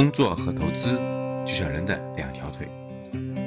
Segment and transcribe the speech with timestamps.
[0.00, 0.94] 工作和投资
[1.44, 2.66] 就像人的两条腿，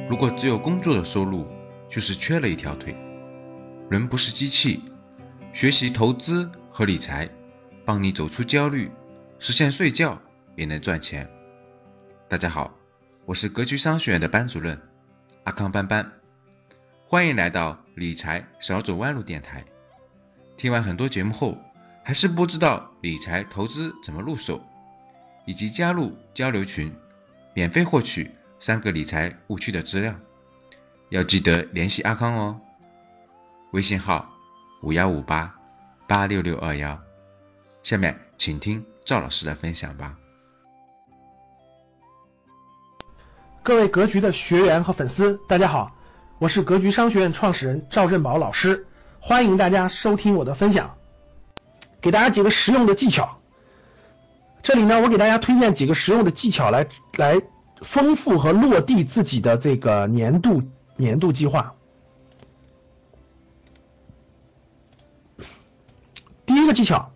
[0.08, 1.48] 如果只有工作的收入，
[1.90, 2.96] 就是缺了一条腿。
[3.90, 4.84] 人不是机器，
[5.52, 7.28] 学习投资和理财，
[7.84, 8.92] 帮你走出焦虑，
[9.40, 10.16] 实现睡觉
[10.56, 11.28] 也能赚钱。
[12.30, 12.72] 大家好，
[13.26, 14.80] 我是格局商学院的班主任
[15.46, 16.08] 阿康班班，
[17.08, 19.66] 欢迎来到理财少走弯路电台。
[20.56, 21.58] 听完很多节目后，
[22.04, 24.64] 还是不知道理财投资怎么入手？
[25.46, 26.94] 以及加入交流群，
[27.54, 30.14] 免费获取三个理财误区的资料，
[31.10, 32.60] 要记得联系阿康哦。
[33.72, 34.26] 微信号
[34.82, 35.54] 五幺五八
[36.08, 36.98] 八六六二幺。
[37.82, 40.16] 下面请听赵老师的分享吧。
[43.62, 45.92] 各位格局的学员和粉丝，大家好，
[46.40, 48.88] 我是格局商学院创始人赵振宝老师，
[49.20, 50.96] 欢迎大家收听我的分享，
[52.02, 53.40] 给大家几个实用的技巧。
[54.64, 57.42] 这里呢，我给大家推荐几个实用的技巧来来
[57.82, 60.64] 丰富和落地自己的这个年度
[60.96, 61.74] 年度计划。
[66.46, 67.12] 第一个技巧，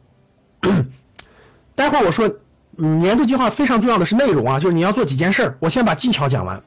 [1.74, 2.30] 待会儿我说
[2.72, 5.58] 年度计划非常重要的是内容啊，就是你要做几件事。
[5.62, 6.62] 我先把技巧讲完。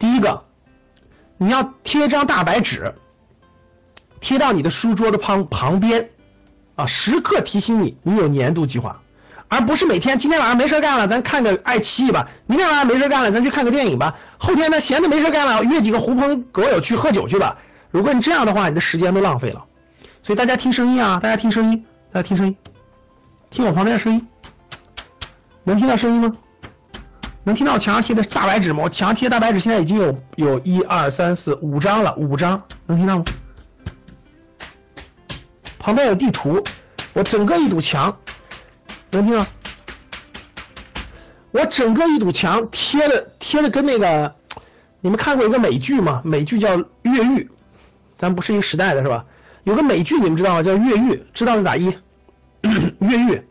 [0.00, 0.42] 第一个，
[1.38, 2.92] 你要贴张大白纸，
[4.20, 6.10] 贴到你的书桌的旁旁边
[6.74, 9.00] 啊，时刻提醒你你有年度计划。
[9.50, 17.58] 而不是每天今天晚上没事干了，咱看个爱奇艺吧；明天晚上没事干了，咱去看个电影吧；后天呢闲的没事干了，约几个狐朋狗友去喝酒去吧。
[17.90, 19.64] 如果你这样的话，你的时间都浪费了。
[20.22, 22.56] 所以大家听声音啊，大家听声音，大家听声音，
[23.50, 24.24] 听我旁边的声音，
[25.64, 26.32] 能听到声音吗？
[27.42, 28.84] 能听到墙上贴的大白纸吗？
[28.84, 33.24] 我墙上贴大白纸现在已经有有一二三四五张了，五张，能听到吗？
[35.80, 36.62] 旁边有地图，
[37.14, 38.16] 我整个一堵墙。
[39.10, 39.46] 能听到？
[41.52, 44.34] 我整个一堵墙贴的贴的跟那个，
[45.00, 46.22] 你们看过一个美剧吗？
[46.24, 47.44] 美剧叫《越狱》，
[48.18, 49.24] 咱不是一个时代的是吧？
[49.64, 50.62] 有个美剧你们知道吗？
[50.62, 51.92] 叫《越狱》，知道是哪一？
[53.00, 53.42] 越狱。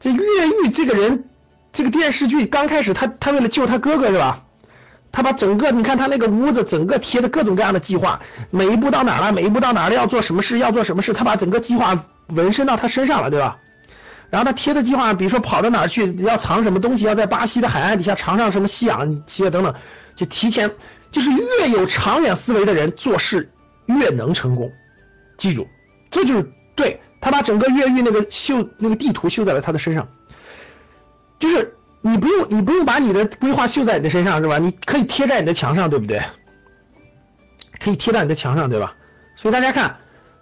[0.00, 1.24] 这越狱这个人，
[1.72, 4.42] 这个电视剧刚开始他他为了救他哥哥是吧？
[5.12, 8.18] 他把整个你看他那个屋子整个贴的各种各样的计划，
[8.50, 13.58] 每一步到哪了，每一步到哪了要做什么事要做什么事，他把整个计划纹身到他身上了，对吧？
[14.32, 19.74] 然后他贴的计划，比如说跑到哪儿去，要藏什么东西，要在巴西的海岸底下藏上什么吸氧气等等，
[20.16, 20.70] 就提前，
[21.10, 23.52] 就是越有长远思维的人做事
[23.84, 24.72] 越能成功。
[25.36, 25.68] 记住，
[26.10, 30.08] 这就是对他把整个越狱那个绣那个地图绣在了他的身上，
[31.38, 34.56] 就是你不用你不用把你的规划绣在你的身上是吧？
[34.56, 36.22] 你可以贴在你的墙上，对不对？
[37.78, 38.94] 可以贴在你的墙上，对吧？
[39.36, 39.94] 所以大家看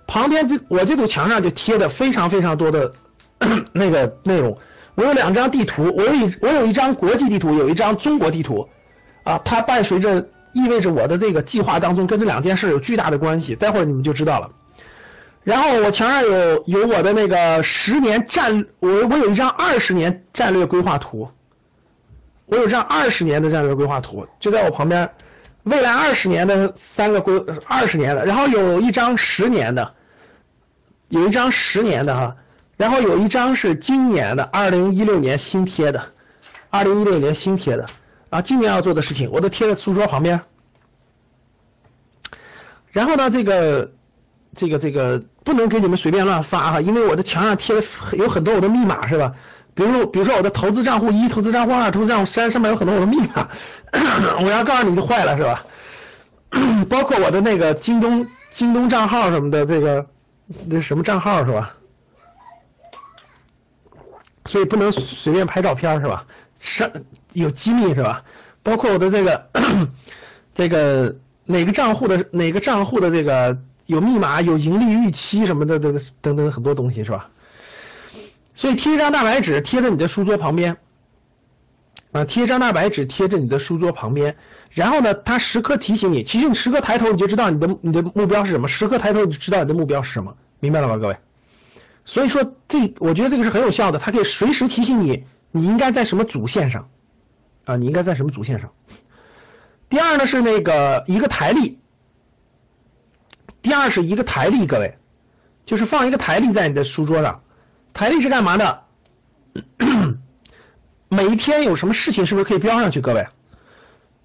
[0.07, 2.93] 旁边这我这堵墙上就贴的非常非常多的。
[3.73, 4.57] 那个内容，
[4.95, 8.69] 我有两张地图，我有一我有一张国际地图，有一张中国地图，
[9.25, 14.51] 啊，它伴随着意味着我的这个计划当中跟这两件事有巨大的关系，待会儿你们就知道了。
[15.43, 21.31] 然后我墙上有有我的那个十年战，我我有一张二十年战略规划图，
[22.45, 25.09] 我有张二十年的战略规划图，就在我旁边，
[25.63, 29.95] 未来二十年的三个规二十年的，然后有一张十年的，
[31.09, 32.37] 有一张十年的哈。
[32.81, 36.03] 然后有一张是今年的，二零一六年新贴的，
[36.71, 37.87] 二零一六年新贴的
[38.31, 40.41] 啊，今年要做的事情我都贴在书桌旁边。
[42.91, 43.91] 然后呢，这个
[44.57, 47.83] 这个这个不能给你们随便乱发哈，因为我的墙上贴的
[48.13, 49.35] 有很多我的密码是吧？
[49.75, 53.47] 比如比如说我的投资账户一、投资账户二、投资账户三上面有很多我的密码，
[54.43, 55.67] 我要告诉你就坏了是吧？
[56.89, 60.07] 包括我的那个京东京东账号什么的，这个
[60.67, 61.75] 那什么账号是吧？
[64.51, 66.27] 所以不能随便拍照片是吧？
[66.59, 66.91] 上
[67.33, 68.25] 有机密是吧？
[68.65, 69.47] 包括我的这个
[70.53, 73.57] 这个哪个账户的哪个账户的这个
[73.87, 77.31] 有密码、有盈利预期什么的，等等等很多东西是吧？
[78.57, 80.77] 所以贴一张大白纸贴在你的书桌旁边
[82.11, 84.35] 啊，贴一张大白纸贴在你的书桌旁边，
[84.73, 91.17] 然后呢，它时刻提醒你，其实你时刻抬头你就知道你的你的目标是什么，时刻抬头你就知道你的目标是什么，明白了吗，各位？
[92.13, 96.89] 所以说，这我觉得这个是很有效的，它可以随时提醒你，你应该在什么主线上
[97.67, 97.77] 啊？
[97.77, 98.73] 你应该在什么主线上？
[99.89, 101.79] 第二呢是那个一个台历，
[103.63, 104.99] 第二是一个台历，各位，
[105.65, 107.43] 就是放一个台历在你的书桌上。
[107.95, 108.83] 台历是干嘛的？
[111.09, 113.01] 每一天有什么事情是不是可以标上去？
[113.01, 113.29] 各位，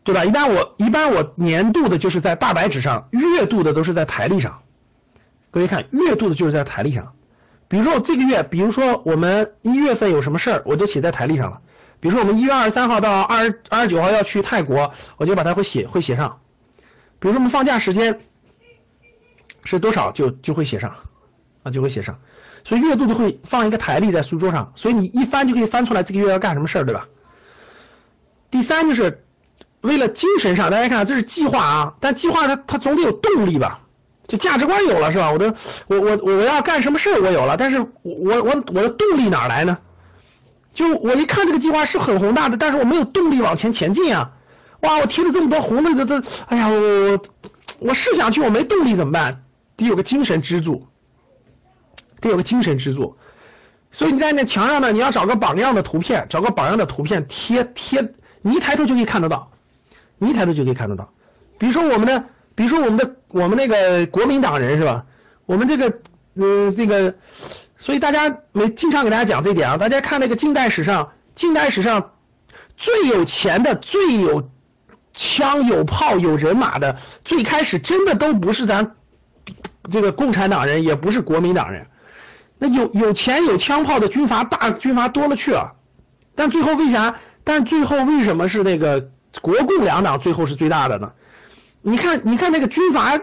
[0.03, 0.25] 对吧？
[0.25, 4.63] 一般我一般我年度的就是在大白纸上，月度的都是在台历上。
[5.51, 7.13] 各位看，月度的就是在台历上。
[7.67, 11.61] 比如说我这个月，比如说我们一月份有什么事儿，我就写在台历上了。
[11.99, 16.39] 比如说我们一月二十三号到二十二十九号要去泰国，我就把它会写会写上。
[17.19, 18.19] 比如说我们放假时间
[19.63, 20.95] 是多少，就就会写上
[21.63, 22.19] 啊，就会写上。
[22.63, 27.07] 所以月度就会放一个台历在书桌上，所以你一翻就可以翻出来这个月要干什么事儿，对吧？
[28.51, 29.23] 第三就是
[29.81, 33.81] 为了精神上，大家看这是计划啊，但计划它它总得有动力吧？
[34.27, 35.31] 就价值观有了是吧？
[35.31, 35.53] 我的
[35.87, 39.77] 我我我要干什么事儿我有了，但是我我我的动力哪来呢？
[40.73, 44.31] 就我一看这个计划是很宏大的，但是我没有动力往前前进啊！
[44.81, 46.77] 哇，我贴了这么多红的这这，哎呀，我
[47.11, 47.19] 我
[47.79, 49.43] 我是想去，我没动力怎么办？
[49.77, 50.85] 得有个精神支柱，
[52.19, 53.17] 得有个精神支柱。
[53.91, 59.49] 所以你在那墙上呢，你要找个榜样的图片，找个榜样的图片贴贴，你一抬头就可以看得到，
[60.17, 61.09] 你一抬头就可以看得到。
[61.57, 65.03] 比如说我们的，比如说我们的我们那个国民党人是吧？
[65.45, 65.99] 我们这个
[66.35, 67.13] 嗯这个。
[67.77, 72.13] 所以大家没经常给大家讲这点啊，大家看那个近代史上，近代史上
[72.77, 74.49] 最有钱的、最有
[75.13, 78.95] 枪有炮有人马的，最开始真的都不是咱
[79.91, 81.85] 这个共产党人，也不是国民党人。
[82.57, 85.73] 那有有钱有枪炮的军阀大军阀多了去了，
[86.33, 87.17] 但最后为啥？
[87.43, 89.09] 但最后为什么是那个
[89.41, 91.11] 国共两党最后是最大的呢？
[91.87, 93.21] 你看，你看那个军阀，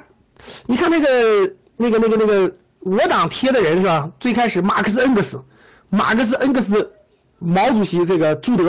[0.66, 2.54] 你看那个那个那个那个。
[2.84, 4.10] 我党贴的人是吧？
[4.18, 5.40] 最开始马克思恩格斯，
[5.88, 6.92] 马克思恩格斯，
[7.38, 8.64] 毛主席这个朱德，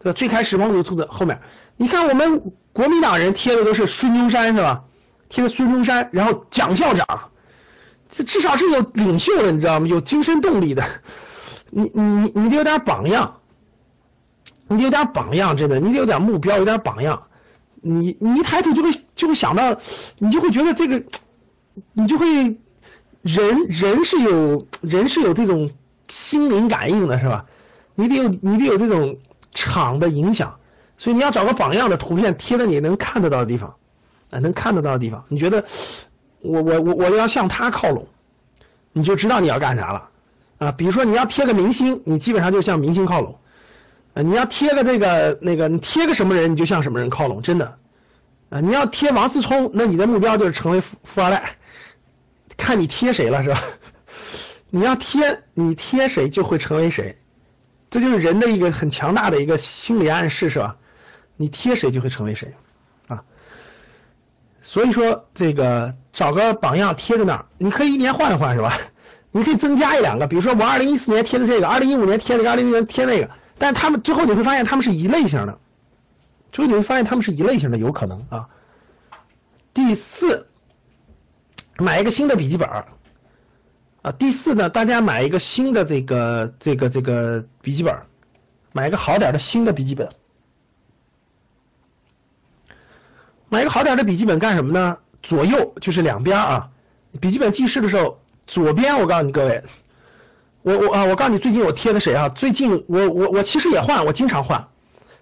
[0.00, 0.12] 对吧？
[0.12, 1.40] 最开始毛主席朱德后面，
[1.78, 4.84] 你看我们国民党人贴的都是孙中山是吧？
[5.30, 7.06] 贴的孙中山，然后蒋校长，
[8.10, 9.86] 这至少是有领袖的，你知道吗？
[9.86, 10.84] 有精神动力的，
[11.70, 13.36] 你你你你得有点榜样，
[14.68, 17.22] 你得有点榜样，真的，你得有点目标，有点榜样，
[17.86, 19.78] 你你一抬头就会就会想到，
[20.18, 21.02] 你就会觉得这个，
[21.92, 22.56] 你就会。
[23.22, 25.68] 人人是有人是有这种
[26.08, 27.44] 心灵感应的，是吧？
[27.96, 29.16] 你得有你得有这种
[29.50, 30.60] 场的影响，
[30.96, 33.74] 所以你要找个榜样的图片贴在你能看得到的地方，
[34.30, 35.24] 啊，能看得到的地方。
[35.28, 35.64] 你觉得
[36.40, 38.06] 我我我我要向他靠拢，
[38.92, 40.08] 你就知道你要干啥了
[40.58, 40.70] 啊。
[40.70, 43.40] 比如说你要贴个明星，你基本上就向明星靠拢。
[44.22, 47.76] 你要贴个这个那个，你贴个什么人，你就向什么人靠拢，真的。
[48.48, 51.56] 啊，你要贴王思聪，那你的目标就是成为富富二代。
[52.56, 53.62] 看你贴谁了是吧？
[54.70, 57.18] 你要贴你贴谁就会成为谁，
[57.90, 60.76] 这就是人的一个很强大的一个心理暗示是吧？
[61.36, 62.54] 你贴谁就会成为谁
[63.08, 63.22] 啊。
[64.62, 68.78] 所以说这个找个榜样贴在那儿，你可以一年换一换是吧？
[69.32, 73.28] 你可以增加一两个，比如说我二零一四年贴的这个，二零一五年贴那个，二零一六年贴那个，
[73.58, 75.58] 但他们最后你会发现他们是一类型的，
[76.52, 78.48] 最后你会发现他们是一类型的，有可能啊。
[79.72, 80.46] 第四。
[81.78, 82.66] 买一个新的笔记本
[84.00, 84.10] 啊！
[84.18, 87.94] 第四呢，大家买一个新的这个这个这个笔记本，
[88.72, 90.08] 买一个好点的新的笔记本。
[93.50, 94.96] 买一个好点的笔记本干什么呢？
[95.22, 96.70] 左右就是两边啊。
[97.20, 99.62] 笔记本记事的时候，左边我告诉你各位，
[100.66, 102.28] 我我啊，我告诉你最近我贴的谁啊？
[102.30, 104.66] 最近我我我其实也换，我经常换。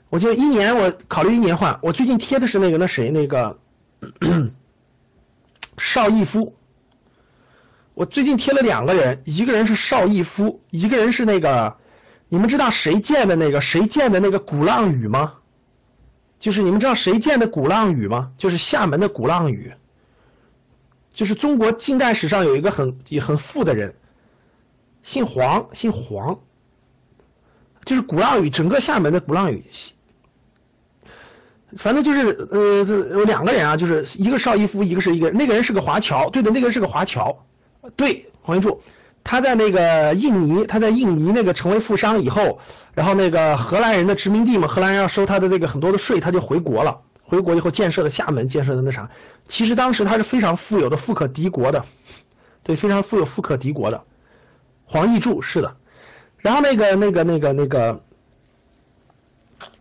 [0.09, 3.59] 我就一年我考虑一年换，我最近贴的是那个那谁那个。
[5.77, 6.57] 邵逸夫，
[7.93, 11.77] 我最近贴了两个人，一个人是邵逸夫，一个人是那个，
[12.31, 15.35] 你们知道谁建的那个谁建的那个鼓浪屿吗？
[16.41, 18.31] 就是你们知道谁建的鼓浪屿吗？
[18.39, 19.75] 就是厦门的鼓浪屿，
[21.15, 23.95] 就是中国近代史上有一个很也很富的人，
[25.05, 26.41] 姓黄，姓黄，
[27.85, 29.63] 就是鼓浪屿整个厦门的鼓浪屿。
[31.77, 37.37] 反正就是呃这，有两个人啊，就是一个邵逸夫，一个是一个那个人是个华侨，对的，那个人是个华侨，
[37.97, 38.81] 对黄云柱，
[39.23, 42.61] 他在那个印尼，他在印尼那个成为富商以后，
[42.95, 49.11] 然后那个荷兰人的殖民地嘛，荷兰人要收他的这个很多的税，他就回国了，回国以后建设的厦门，建设的那啥，
[49.49, 51.85] 其实当时他是非常富有的，富可敌国的，
[52.63, 54.01] 对，非常富有，富可敌国的，
[54.95, 55.75] 黄义柱是的，
[56.39, 58.01] 然后那个那个那个那个。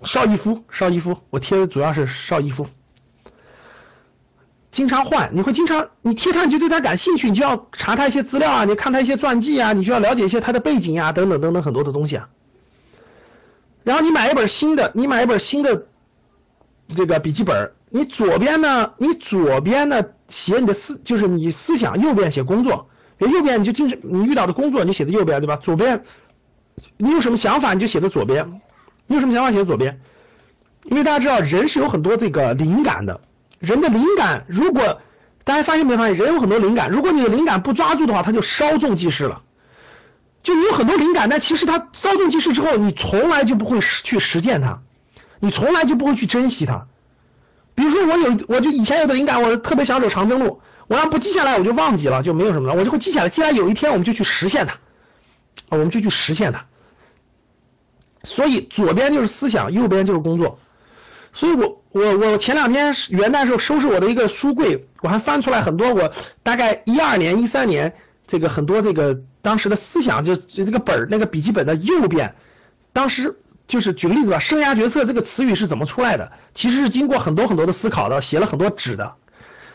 [0.04, 2.66] 邵逸夫，邵逸夫，我贴的主要是邵逸夫，
[4.72, 12.28] 经常换，你会经常，你贴他你就对他感兴趣，你就要查他一些资料啊，你看他一些传记啊，你就要了解一些他的背景啊，等等等等很多的东西啊。
[13.84, 15.86] 然后你买一本新的，你买一本新的
[16.96, 22.90] 这个笔记本，你左边呢，你左边呢写你的思，就是你思想，右边写工作，
[23.28, 25.56] 右边你就经常你遇到的工作，你写在右边对吧？
[25.58, 26.04] 左边
[26.98, 28.62] 你有什么想法，你就写在左边。
[29.08, 30.00] 你有什么想法写在左边？
[30.86, 33.22] 因为大家知道人是有很多这个灵感的，
[33.60, 35.02] 人的灵感如果
[35.44, 39.42] 大家发现没发现，人有很多灵感，如果你的灵感不抓住的话，他就稍纵即逝了。
[40.42, 44.80] 就你有很多灵感，但其实它稍纵即逝之后，你从来就不会去实践它，
[45.40, 46.86] 你从来就不会去珍惜它。
[47.76, 54.76] 比如说我有，我就以前有的灵感，我特别想走长征路，我要不记下来，我就忘记了，就没有什么了，我就会记下来，记下来有一天我们就去实现它，
[55.70, 56.66] 我们就去实现它。
[58.24, 60.60] 所以左边就是思想，右边就是工作。
[61.34, 66.14] 所以我我我前两天元旦时候收拾我的一个书柜，我还翻出来很多我
[66.44, 67.94] 大概一二年、一三年
[68.28, 72.36] 这个很多这个当时的思想，就就这个本儿那个笔记本的右边，
[72.94, 73.36] 当时
[73.68, 76.32] 就是举个例子吧，生涯决策这个词语是怎么出来的？
[76.54, 79.14] 其实是经过很多很多的思考的，写了很多纸的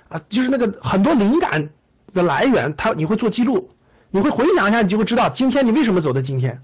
[0.08, 1.70] 啊，就是那个很多灵感
[2.14, 3.70] 的来源，它你会做记录，
[4.10, 6.60] 你会回想一下，你就会知道今天你为什么走到今天，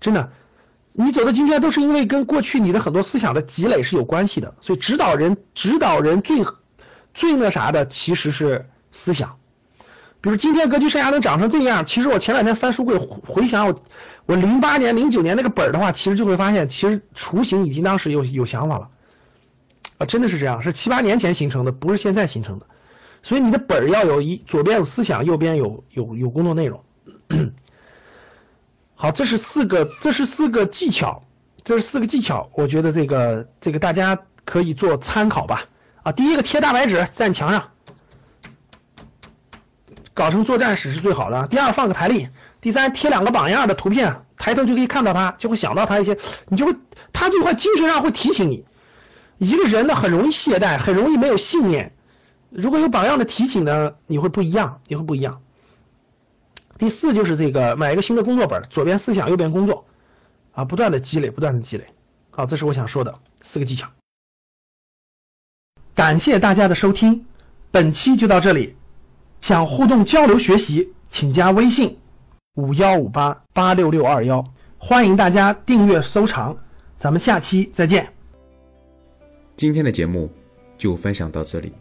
[0.00, 0.30] 真的。
[0.96, 6.44] 你走到今天都是因为跟过去你的很多思想的积累是有关系的，所以指导人指导人最
[7.12, 9.34] 最那啥的其实是思想。
[10.20, 13.82] 比如今天格局生涯能长成这样，其实我前两天翻书柜回想我
[14.26, 18.88] 我零八年零九年那个本儿的话，其实就会发现其实雏形已经当时有有想法了
[19.98, 22.66] 啊，真的是这样，是七八年前形成的，不是现在形成的。
[23.24, 26.84] 所以你的本儿要有一左边有思想，右边有有有工作内容。
[28.94, 31.24] 好，这是四个，这是四个技巧，
[31.64, 35.64] 这是四个技巧，我觉得这个这个大家可以做参考吧。
[36.02, 37.70] 啊，第一个贴大白纸在墙上，
[40.12, 41.46] 搞成作战室是最好的。
[41.48, 42.28] 第二放个台历，
[42.60, 46.76] 第三贴两个榜样的图片，抬头就可以看到他，就会想到他一些，你就会
[47.10, 48.66] 他就会精神上会提醒你。
[49.38, 51.92] 一个人呢很容易懈怠，很容易没有信念，
[52.54, 55.42] 如果有榜样的提醒呢，你会不一样，你会不一样。
[56.78, 59.86] 第四就是这个买一个新的工作本，左边思想，右边工作，
[60.52, 61.84] 啊，不断的积累，不断的积累。
[62.30, 63.88] 好，这是我想说的四个技巧。
[65.94, 67.26] 感谢大家的收听，
[67.70, 68.76] 本期就到这里。
[69.40, 71.98] 想互动交流学习，请加微信
[72.54, 74.44] 五幺五八八六六二幺，
[74.78, 76.56] 欢迎大家订阅收藏。
[76.98, 78.12] 咱们下期再见。
[79.56, 80.32] 今天的节目
[80.78, 81.72] 就分享到这里，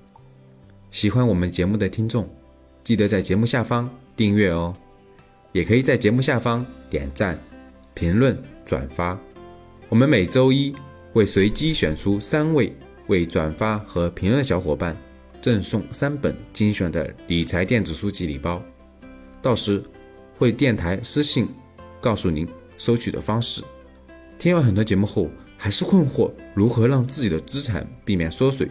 [0.94, 2.30] 喜欢我们节目的听众，
[2.84, 4.76] 记得在节目下方订阅哦。
[5.52, 7.38] 也可以在节目下方点赞、
[7.96, 9.20] 评论、转发。
[9.90, 10.72] 我们每周一
[11.12, 12.72] 会随机选出三位
[13.08, 14.96] 为转发和评论小伙伴
[15.42, 18.62] 赠送三本精选的理财电子书籍礼包，
[19.42, 19.82] 到时
[20.38, 21.48] 会电台私信
[22.00, 22.48] 告诉您
[22.78, 23.64] 收取的方式。
[24.38, 28.68] 听完很多节目后，还是困惑如何让自己的资产避免缩水，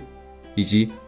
[0.54, 0.88] 以及